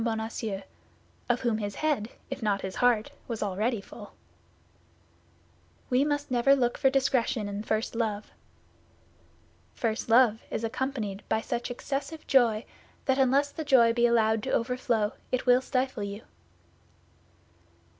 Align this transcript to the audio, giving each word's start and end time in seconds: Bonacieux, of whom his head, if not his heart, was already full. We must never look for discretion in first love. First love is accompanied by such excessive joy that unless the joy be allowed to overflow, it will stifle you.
Bonacieux, 0.03 0.63
of 1.29 1.41
whom 1.41 1.59
his 1.59 1.75
head, 1.75 2.09
if 2.31 2.41
not 2.41 2.61
his 2.61 2.77
heart, 2.77 3.11
was 3.27 3.43
already 3.43 3.79
full. 3.79 4.13
We 5.91 6.03
must 6.03 6.31
never 6.31 6.55
look 6.55 6.75
for 6.75 6.89
discretion 6.89 7.47
in 7.47 7.61
first 7.61 7.93
love. 7.93 8.31
First 9.75 10.09
love 10.09 10.41
is 10.49 10.63
accompanied 10.63 11.21
by 11.29 11.41
such 11.41 11.69
excessive 11.69 12.25
joy 12.25 12.65
that 13.05 13.19
unless 13.19 13.51
the 13.51 13.63
joy 13.63 13.93
be 13.93 14.07
allowed 14.07 14.41
to 14.41 14.51
overflow, 14.51 15.11
it 15.31 15.45
will 15.45 15.61
stifle 15.61 16.01
you. 16.01 16.23